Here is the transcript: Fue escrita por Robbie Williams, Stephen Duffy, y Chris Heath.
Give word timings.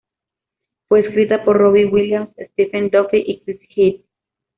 Fue 0.87 1.01
escrita 1.01 1.45
por 1.45 1.57
Robbie 1.59 1.85
Williams, 1.85 2.31
Stephen 2.53 2.89
Duffy, 2.89 3.17
y 3.23 3.41
Chris 3.43 3.59
Heath. 3.69 4.01